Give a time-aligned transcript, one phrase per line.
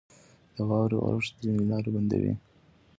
[0.55, 2.33] •د واورې اورښت ځینې لارې بندوي.